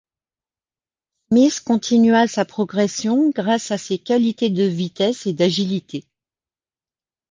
[1.29, 6.05] Smith continua sa progression, grâce à ses qualités de vitesse et d'agilité.